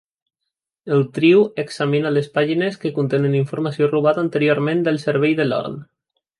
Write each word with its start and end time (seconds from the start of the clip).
El 0.95 1.03
trio 1.17 1.41
examina 1.63 2.13
les 2.15 2.31
pàgines 2.39 2.79
que 2.85 2.93
contenen 2.97 3.37
informació 3.43 3.93
robada 3.95 4.25
anteriorment 4.29 4.85
del 4.89 5.01
cervell 5.09 5.39
de 5.43 5.51
Lorne. 5.55 5.83